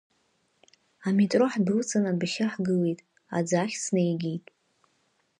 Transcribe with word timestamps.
Аметро 1.07 1.45
ҳдәылҵын 1.53 2.03
адәахьы 2.11 2.45
ҳгылит, 2.51 2.99
аӡы 3.37 3.55
ахь 3.63 3.77
снеигеит. 3.83 4.45